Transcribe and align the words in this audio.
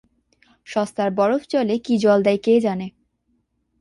সস্তার 0.67 1.09
বরফজলে 1.11 1.75
কী 1.85 1.93
জল 1.97 2.19
দেয় 2.23 2.39
কে 2.45 2.53
জানে! 2.59 2.87